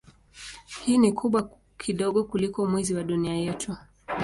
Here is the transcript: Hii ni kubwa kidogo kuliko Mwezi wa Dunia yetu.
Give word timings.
Hii 0.83 0.97
ni 0.97 1.11
kubwa 1.13 1.49
kidogo 1.77 2.23
kuliko 2.23 2.65
Mwezi 2.65 2.95
wa 2.95 3.03
Dunia 3.03 3.33
yetu. 3.33 3.75